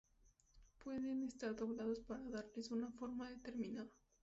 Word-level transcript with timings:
Pueden 0.83 1.21
estar 1.27 1.55
doblados 1.55 1.99
para 1.99 2.27
darles 2.27 2.71
una 2.71 2.89
forma 2.89 3.29
determinada. 3.29 3.91